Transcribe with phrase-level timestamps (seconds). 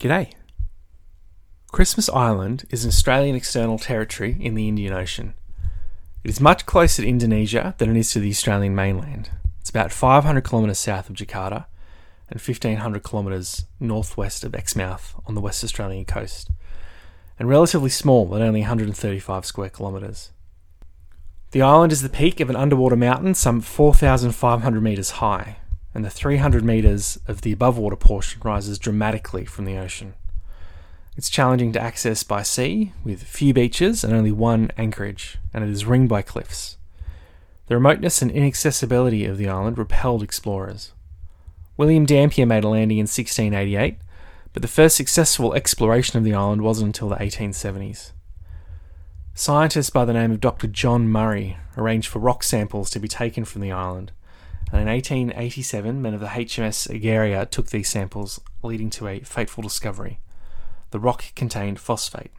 [0.00, 0.32] G'day.
[1.72, 5.34] Christmas Island is an Australian external territory in the Indian Ocean.
[6.24, 9.28] It is much closer to Indonesia than it is to the Australian mainland.
[9.60, 11.66] It's about 500 kilometres south of Jakarta
[12.30, 16.48] and 1500 kilometres northwest of Exmouth on the West Australian coast,
[17.38, 20.30] and relatively small at only 135 square kilometres.
[21.50, 25.58] The island is the peak of an underwater mountain some 4,500 metres high,
[25.94, 30.14] and the 300 metres of the above water portion rises dramatically from the ocean.
[31.16, 35.70] It's challenging to access by sea, with few beaches and only one anchorage, and it
[35.70, 36.76] is ringed by cliffs.
[37.66, 40.92] The remoteness and inaccessibility of the island repelled explorers.
[41.76, 43.96] William Dampier made a landing in 1688,
[44.52, 48.12] but the first successful exploration of the island wasn't until the 1870s.
[49.34, 50.66] Scientists by the name of Dr.
[50.66, 54.12] John Murray arranged for rock samples to be taken from the island,
[54.72, 59.62] and in 1887, men of the HMS Egeria took these samples, leading to a fateful
[59.62, 60.20] discovery.
[60.90, 62.30] The rock contained phosphate.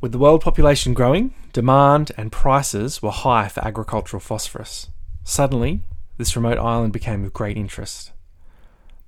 [0.00, 4.88] With the world population growing, demand and prices were high for agricultural phosphorus.
[5.24, 5.80] Suddenly,
[6.18, 8.12] this remote island became of great interest.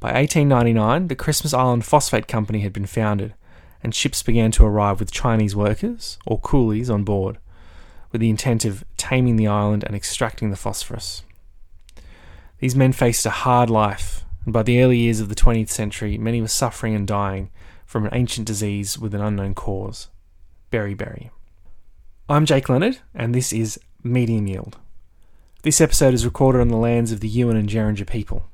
[0.00, 3.34] By 1899, the Christmas Island Phosphate Company had been founded,
[3.82, 7.38] and ships began to arrive with Chinese workers, or coolies, on board,
[8.16, 11.22] with the intent of taming the island and extracting the phosphorus.
[12.60, 16.16] These men faced a hard life, and by the early years of the 20th century,
[16.16, 17.50] many were suffering and dying
[17.84, 20.08] from an ancient disease with an unknown cause
[20.72, 21.28] beriberi.
[22.26, 24.78] I'm Jake Leonard, and this is Medium Yield.
[25.62, 28.46] This episode is recorded on the lands of the Yuin and Geringer people.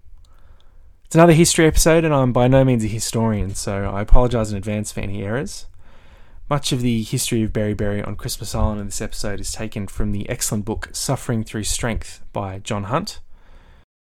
[1.04, 4.56] It's another history episode, and I'm by no means a historian, so I apologise in
[4.56, 5.66] advance for any errors.
[6.52, 10.12] Much of the history of Beriberi on Christmas Island in this episode is taken from
[10.12, 13.20] the excellent book Suffering Through Strength by John Hunt.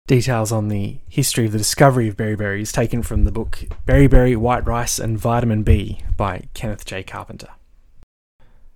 [0.09, 4.37] Details on the history of the discovery of beriberi is taken from the book Beriberi,
[4.37, 7.05] White Rice and Vitamin B by Kenneth J.
[7.05, 7.51] Carpenter.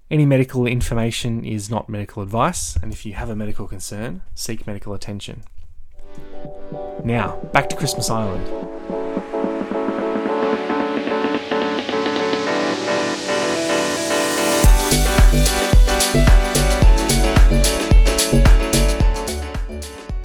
[0.08, 4.68] Any medical information is not medical advice, and if you have a medical concern, seek
[4.68, 5.42] medical attention.
[7.02, 8.73] Now, back to Christmas Island.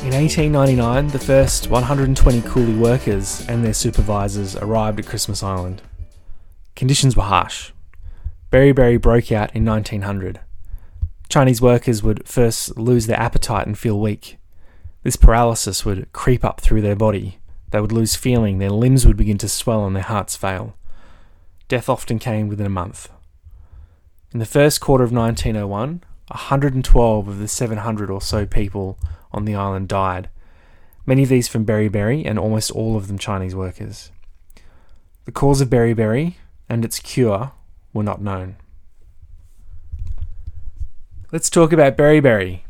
[0.02, 5.82] In 1899, the first 120 coolie workers and their supervisors arrived at Christmas Island.
[6.76, 7.72] Conditions were harsh.
[8.52, 10.40] Beriberi broke out in 1900.
[11.30, 14.38] Chinese workers would first lose their appetite and feel weak.
[15.04, 17.40] This paralysis would creep up through their body.
[17.70, 20.76] They would lose feeling, their limbs would begin to swell, and their hearts fail.
[21.68, 23.10] Death often came within a month.
[24.32, 29.00] In the first quarter of 1901, 112 of the 700 or so people
[29.32, 30.30] on the island died,
[31.04, 34.12] many of these from beriberi and almost all of them Chinese workers.
[35.26, 36.36] The cause of beriberi
[36.70, 37.54] and its cure
[37.92, 38.58] were not known.
[41.32, 42.62] Let's talk about beriberi.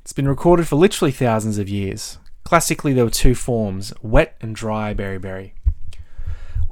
[0.00, 2.18] It's been recorded for literally thousands of years.
[2.42, 5.52] Classically, there were two forms wet and dry beriberi.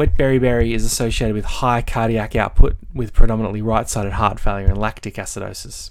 [0.01, 4.79] Wet beriberi is associated with high cardiac output with predominantly right sided heart failure and
[4.79, 5.91] lactic acidosis.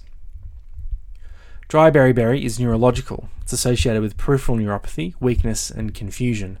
[1.68, 3.28] Dry beriberi is neurological.
[3.42, 6.58] It's associated with peripheral neuropathy, weakness, and confusion.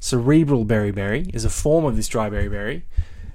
[0.00, 2.84] Cerebral beriberi is a form of this dry beriberi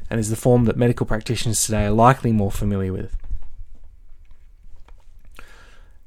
[0.09, 3.15] and is the form that medical practitioners today are likely more familiar with.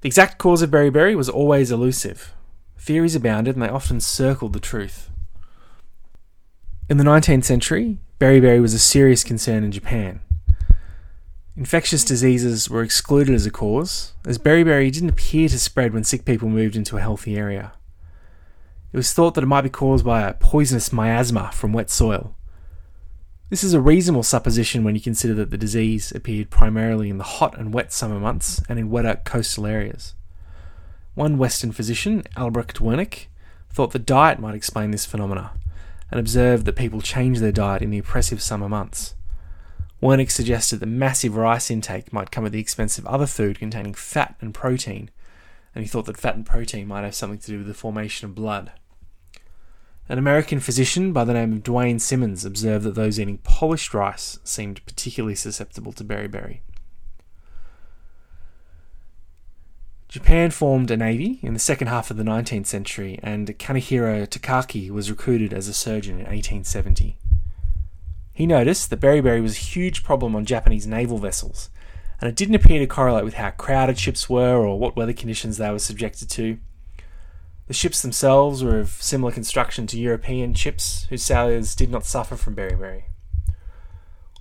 [0.01, 2.35] The exact cause of beriberi was always elusive.
[2.77, 5.11] Theories abounded and they often circled the truth.
[6.87, 10.21] In the 19th century, beriberi was a serious concern in Japan.
[11.57, 12.09] Infectious hmm.
[12.09, 16.51] diseases were excluded as a cause, as beriberi didn't appear to spread when sick people
[16.51, 17.73] moved into a healthy area.
[18.93, 22.37] It was thought that it might be caused by a poisonous miasma from wet soil.
[23.49, 27.25] This is a reasonable supposition when you consider that the disease appeared primarily in the
[27.25, 30.15] hot and wet summer months and in wetter coastal areas.
[31.15, 33.29] One Western physician, Albrecht Wernicke,
[33.71, 35.53] thought the diet might explain this phenomena,
[36.15, 39.17] and observed that people changed their diet in the oppressive summer months.
[40.01, 43.95] Wernicke suggested that massive rice intake might come at the expense of other food containing
[43.95, 45.11] fat and protein,
[45.75, 48.29] and he thought that fat and protein might have something to do with the formation
[48.29, 48.71] of blood.
[50.09, 54.39] An American physician by the name of Duane Simmons observed that those eating polished rice
[54.45, 56.61] seemed particularly susceptible to beriberi.
[60.15, 64.89] Japan formed a navy in the second half of the 19th century, and Kanehiro Takaki
[64.89, 67.17] was recruited as a surgeon in 1870.
[68.33, 71.69] He noticed that beriberi was a huge problem on Japanese naval vessels,
[72.21, 75.57] and it didn't appear to correlate with how crowded ships were or what weather conditions
[75.57, 76.59] they were subjected to.
[77.67, 82.37] The ships themselves were of similar construction to European ships, whose sailors did not suffer
[82.37, 83.07] from beriberi.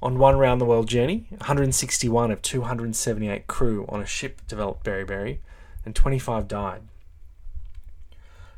[0.04, 5.40] On one round the world journey, 161 of 278 crew on a ship developed beriberi,
[5.85, 6.81] and 25 died.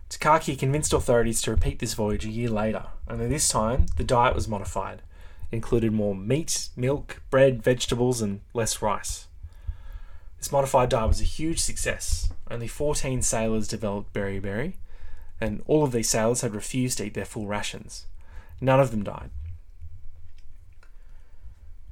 [0.09, 4.35] Takaki convinced authorities to repeat this voyage a year later, only this time the diet
[4.35, 5.01] was modified.
[5.51, 9.27] It included more meat, milk, bread, vegetables, and less rice.
[10.37, 12.31] This modified diet was a huge success.
[12.49, 14.73] Only 14 sailors developed beriberi,
[15.41, 18.05] and all of these sailors had refused to eat their full rations.
[18.61, 19.31] None of them died.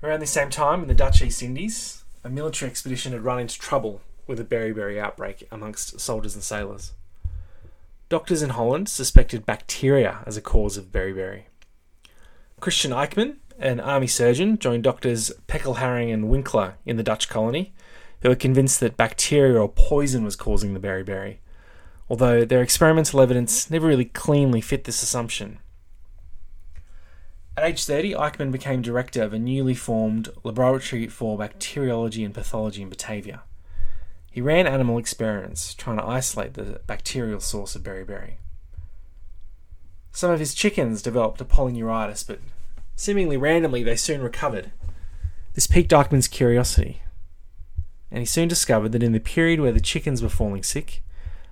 [0.01, 3.57] Around the same time, in the Dutch East Indies, a military expedition had run into
[3.57, 6.93] trouble with a beriberi outbreak amongst soldiers and sailors.
[8.09, 11.43] Doctors in Holland suspected bacteria as a cause of beriberi.
[12.59, 17.73] Christian Eijkman, an army surgeon, joined doctors Pekelharing and Winkler in the Dutch colony,
[18.21, 21.37] who were convinced that bacteria or poison was causing the beriberi,
[22.09, 25.59] although their experimental evidence never really cleanly fit this assumption.
[27.55, 32.81] At age 30, Eijkman became director of a newly formed laboratory for bacteriology and pathology
[32.81, 33.43] in Batavia.
[34.33, 38.37] He ran animal experiments trying to isolate the bacterial source of beriberi.
[40.11, 42.39] Some of his chickens developed a polyneuritis, but
[42.95, 44.71] seemingly randomly they soon recovered.
[45.53, 47.03] This piqued Eijkman's curiosity,
[48.09, 51.03] and he soon discovered that in the period where the chickens were falling sick,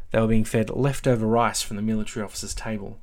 [0.10, 3.00] they were being fed leftover rice from the military officer's table.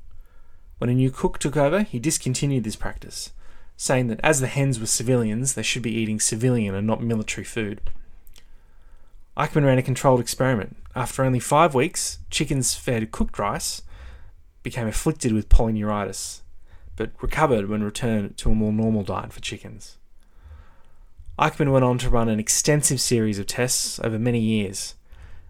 [0.79, 3.31] When a new cook took over, he discontinued this practice,
[3.77, 7.45] saying that as the hens were civilians, they should be eating civilian and not military
[7.45, 7.79] food.
[9.37, 10.77] Eijkman ran a controlled experiment.
[10.95, 13.81] After only five weeks, chickens fed cooked rice
[14.63, 16.41] became afflicted with polyneuritis,
[16.95, 19.97] but recovered when returned to a more normal diet for chickens.
[21.39, 24.95] Eijkman went on to run an extensive series of tests over many years,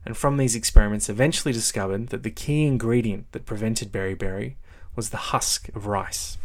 [0.05, 4.55] and from these experiments eventually discovered that the key ingredient that prevented beriberi
[4.95, 6.37] was the husk of rice.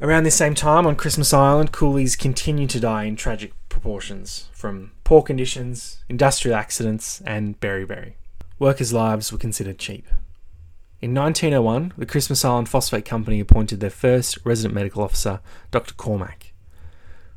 [0.00, 3.52] Around this same time, on Christmas Island, coolies continued to die in tragic
[3.84, 8.14] proportions from poor conditions, industrial accidents, and beriberi.
[8.58, 10.06] Workers' lives were considered cheap.
[11.02, 15.40] In 1901, the Christmas Island Phosphate Company appointed their first resident medical officer,
[15.70, 15.92] Dr.
[15.92, 16.54] Cormack.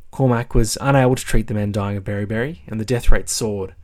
[0.10, 3.76] Cormack was unable to treat the men dying of beriberi, and the death rate soared,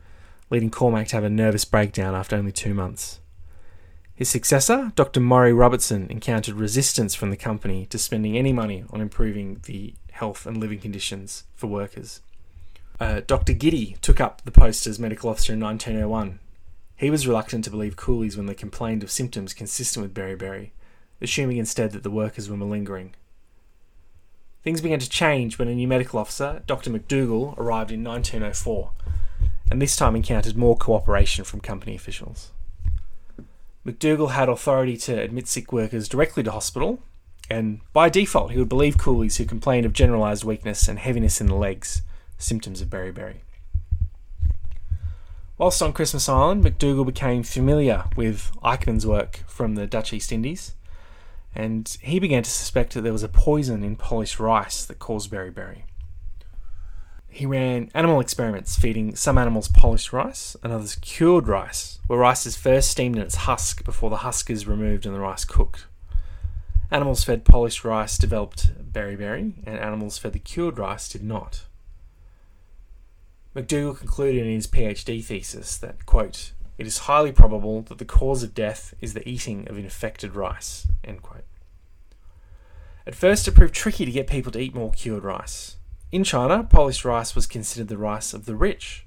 [0.48, 3.20] leading Cormack to have a nervous breakdown after only two months.
[4.14, 5.20] His successor, Dr.
[5.20, 10.46] Murray Robertson, encountered resistance from the company to spending any money on improving the health
[10.46, 12.22] and living conditions for workers.
[13.00, 13.52] Uh, Dr.
[13.52, 16.38] Giddy took up the post as medical officer in 1901.
[16.96, 20.70] He was reluctant to believe coolies when they complained of symptoms consistent with beriberi,
[21.20, 23.14] assuming instead that the workers were malingering.
[24.62, 26.90] Things began to change when a new medical officer, Dr.
[26.90, 28.92] McDougall, arrived in 1904,
[29.70, 32.52] and this time encountered more cooperation from company officials.
[33.84, 37.02] McDougall had authority to admit sick workers directly to hospital,
[37.50, 41.48] and by default, he would believe coolies who complained of generalised weakness and heaviness in
[41.48, 42.00] the legs,
[42.44, 43.36] symptoms of beriberi.
[45.56, 50.74] Whilst on Christmas Island, McDougall became familiar with Eijkman's work from the Dutch East Indies,
[51.54, 55.30] and he began to suspect that there was a poison in polished rice that caused
[55.30, 55.84] beriberi.
[57.28, 62.46] He ran animal experiments feeding some animals polished rice and others cured rice, where rice
[62.46, 65.86] is first steamed in its husk before the husk is removed and the rice cooked.
[66.90, 71.64] Animals fed polished rice developed beriberi, and animals fed the cured rice did not.
[73.54, 78.42] McDougall concluded in his PhD thesis that, quote, it is highly probable that the cause
[78.42, 81.44] of death is the eating of infected rice, end quote.
[83.06, 85.76] At first, it proved tricky to get people to eat more cured rice.
[86.10, 89.06] In China, polished rice was considered the rice of the rich.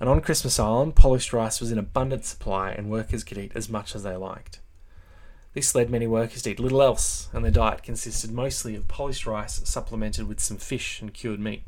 [0.00, 3.68] And on Christmas Island, polished rice was in abundant supply and workers could eat as
[3.68, 4.60] much as they liked.
[5.52, 9.26] This led many workers to eat little else, and their diet consisted mostly of polished
[9.26, 11.62] rice supplemented with some fish and cured meat.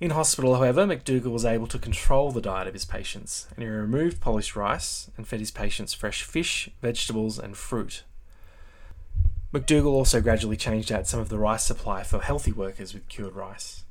[0.00, 3.68] In hospital, however, McDougall was able to control the diet of his patients, and he
[3.68, 8.04] removed polished rice and fed his patients fresh fish, vegetables, and fruit.
[9.52, 13.34] McDougall also gradually changed out some of the rice supply for healthy workers with cured
[13.34, 13.84] rice.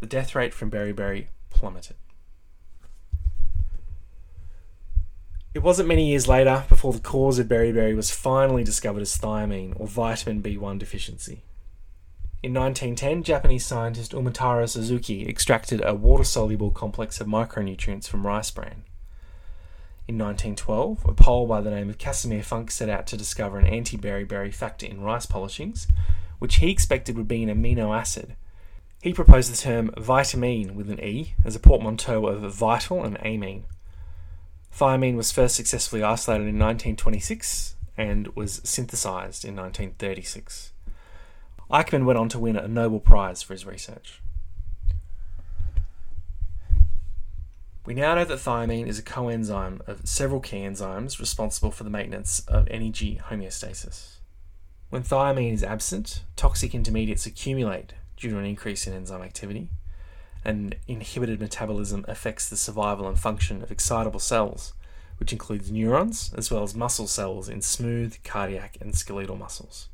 [0.00, 1.96] The death rate from beriberi plummeted.
[5.54, 9.78] It wasn't many years later before the cause of beriberi was finally discovered as thiamine
[9.78, 11.42] or vitamin B1 deficiency.
[12.42, 18.50] In 1910, Japanese scientist Umetaro Suzuki extracted a water soluble complex of micronutrients from rice
[18.50, 18.84] bran.
[20.06, 23.66] In 1912, a Pole by the name of Casimir Funk set out to discover an
[23.66, 25.88] anti beriberi factor in rice polishings,
[26.38, 28.36] which he expected would be an amino acid.
[29.02, 33.64] He proposed the term vitamine with an E as a portmanteau of vital and amine.
[34.76, 40.72] Thiamine was first successfully isolated in 1926 and was synthesized in 1936.
[41.70, 44.20] Eijkman went on to win a Nobel Prize for his research.
[47.84, 51.90] We now know that thiamine is a coenzyme of several key enzymes responsible for the
[51.90, 54.16] maintenance of energy homeostasis.
[54.90, 59.68] When thiamine is absent, toxic intermediates accumulate due to an increase in enzyme activity,
[60.44, 64.72] and inhibited metabolism affects the survival and function of excitable cells,
[65.18, 69.88] which includes neurons as well as muscle cells in smooth, cardiac, and skeletal muscles.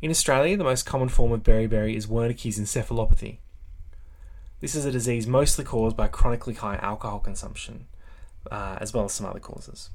[0.00, 3.38] In Australia, the most common form of beriberi is Wernicke's encephalopathy.
[4.60, 7.86] This is a disease mostly caused by chronically high alcohol consumption,
[8.50, 9.90] uh, as well as some other causes.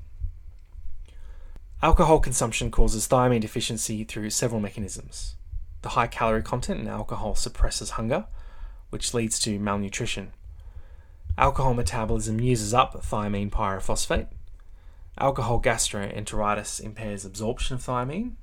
[1.81, 5.35] Alcohol consumption causes thiamine deficiency through several mechanisms.
[5.83, 8.25] The high calorie content in alcohol suppresses hunger,
[8.89, 10.31] which leads to malnutrition.
[11.37, 14.27] Alcohol metabolism uses up thiamine pyrophosphate.
[15.17, 18.33] Alcohol gastroenteritis impairs absorption of thiamine.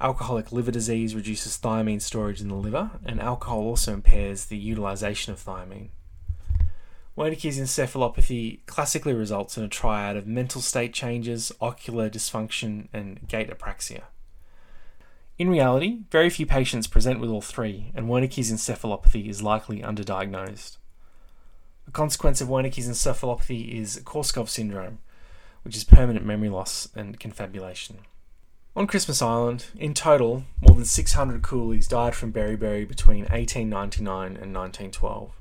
[0.00, 5.32] Alcoholic liver disease reduces thiamine storage in the liver, and alcohol also impairs the utilization
[5.32, 5.88] of thiamine.
[7.16, 13.50] Wernicke's encephalopathy classically results in a triad of mental state changes, ocular dysfunction, and gait
[13.50, 14.02] apraxia.
[15.36, 20.76] In reality, very few patients present with all three, and Wernicke's encephalopathy is likely underdiagnosed.
[21.88, 24.98] A consequence of Wernicke's encephalopathy is Korsakoff syndrome,
[25.64, 27.98] which is permanent memory loss and confabulation.
[28.78, 34.54] On Christmas Island, in total, more than 600 coolies died from beriberi between 1899 and
[34.54, 35.32] 1912.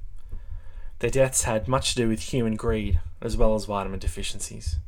[0.98, 4.80] Their deaths had much to do with human greed as well as vitamin deficiencies.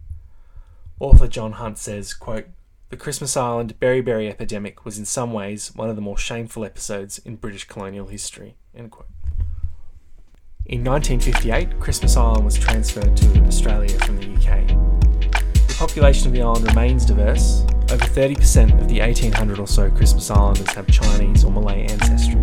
[0.99, 2.47] Author John Hunt says, quote,
[2.89, 7.19] the Christmas Island beriberi epidemic was in some ways one of the more shameful episodes
[7.19, 8.55] in British colonial history.
[8.73, 8.89] In
[10.83, 14.69] 1958, Christmas Island was transferred to Australia from the UK.
[15.67, 17.63] The population of the island remains diverse.
[17.91, 22.39] Over 30% of the 1800 or so Christmas Islanders have Chinese or Malay ancestry.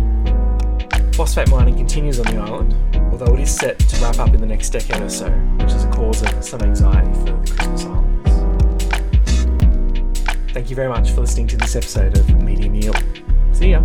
[1.13, 2.75] Phosphate mining continues on the island,
[3.13, 5.85] although it is set to wrap up in the next decade or so, which is
[5.85, 8.07] a cause of some anxiety for the Christmas Islanders.
[10.51, 13.01] Thank you very much for listening to this episode of Medium Yield.
[13.53, 13.81] See ya.